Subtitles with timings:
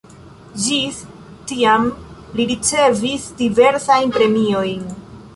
[0.61, 0.95] Ĝis
[1.51, 1.83] tiam
[2.39, 4.89] li ricevis diversajn premiojn.